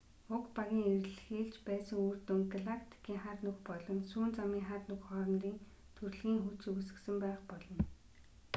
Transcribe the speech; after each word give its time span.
уг 0.35 0.45
багийн 0.55 0.87
эрэлхийлж 0.95 1.55
байсан 1.67 1.97
үр 2.07 2.17
дүнг 2.27 2.45
галактикийн 2.53 3.21
хар 3.23 3.39
нүх 3.45 3.57
болон 3.69 3.99
сүүн 4.11 4.31
замын 4.37 4.67
хар 4.69 4.83
нүх 4.89 5.01
хоорондын 5.07 5.55
түрлэгийн 5.97 6.39
хүч 6.45 6.61
үүсгэсэн 6.71 7.17
байх 7.23 7.39
болно 7.51 7.81